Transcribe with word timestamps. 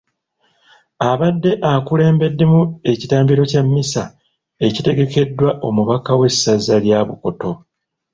Abadde 1.09 1.51
akulembeddemu 1.71 2.61
ekitambiro 2.91 3.41
kya 3.51 3.61
Mmisa 3.65 4.03
ekitegekeddwa 4.65 5.49
omubaka 5.67 6.11
w’essaza 6.19 6.75
lya 6.83 6.99
Bukoto. 7.07 7.51